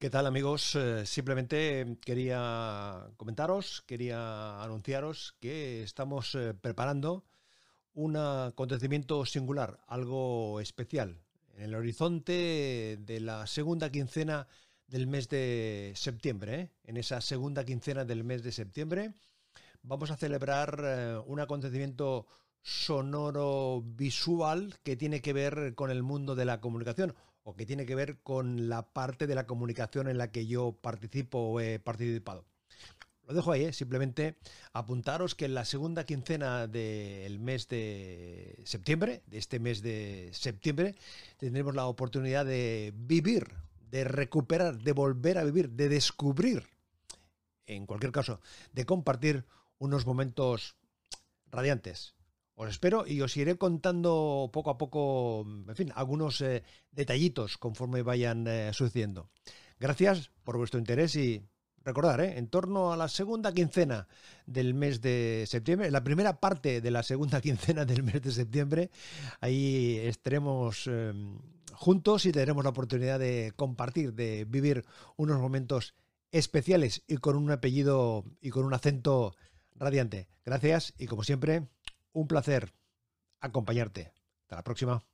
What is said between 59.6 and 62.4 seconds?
Gracias por vuestro interés y recordar, eh,